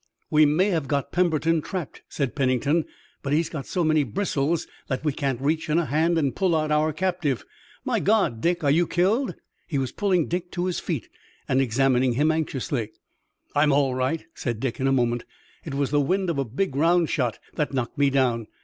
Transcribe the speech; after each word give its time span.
"We 0.31 0.47
may 0.47 0.69
have 0.71 0.87
got 0.87 1.11
Pemberton 1.11 1.61
trapped," 1.61 2.01
said 2.09 2.33
Pennington, 2.33 2.85
"but 3.21 3.33
he's 3.33 3.49
got 3.49 3.67
so 3.67 3.83
many 3.83 4.03
bristles 4.03 4.65
that 4.87 5.05
we 5.05 5.13
can't 5.13 5.39
reach 5.39 5.69
in 5.69 5.77
a 5.77 5.85
hand 5.85 6.17
and 6.17 6.35
pull 6.35 6.55
out 6.55 6.71
our 6.71 6.91
captive. 6.91 7.45
My 7.85 7.99
God, 7.99 8.41
Dick, 8.41 8.63
are 8.63 8.71
you 8.71 8.87
killed?" 8.87 9.35
He 9.67 9.77
was 9.77 9.91
pulling 9.91 10.25
Dick 10.27 10.49
to 10.53 10.65
his 10.65 10.79
feet 10.79 11.07
and 11.47 11.61
examining 11.61 12.13
him 12.13 12.31
anxiously. 12.31 12.93
"I'm 13.55 13.71
all 13.71 13.93
right," 13.93 14.25
said 14.33 14.59
Dick 14.59 14.79
in 14.79 14.87
a 14.87 14.91
moment. 14.91 15.23
"It 15.63 15.75
was 15.75 15.91
the 15.91 16.01
wind 16.01 16.31
of 16.31 16.39
a 16.39 16.45
big 16.45 16.75
round 16.75 17.11
shot 17.11 17.37
that 17.53 17.71
knocked 17.71 17.99
me 17.99 18.09
down. 18.09 18.47